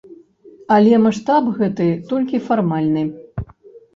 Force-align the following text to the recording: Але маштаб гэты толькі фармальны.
Але 0.75 0.93
маштаб 1.03 1.51
гэты 1.59 1.87
толькі 2.13 2.41
фармальны. 2.47 3.03